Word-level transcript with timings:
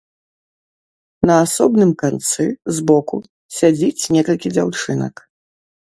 На 1.31 1.35
асобным 1.45 1.91
канцы, 2.03 2.43
збоку, 2.77 3.17
сядзіць 3.59 4.09
некалькі 4.19 4.55
дзяўчынак. 4.59 5.15